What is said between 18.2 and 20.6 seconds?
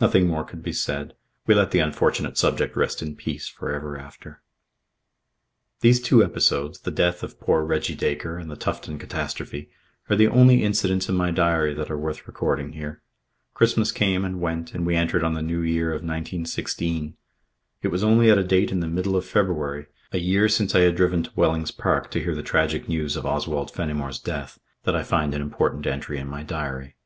at a date in the middle of February, a year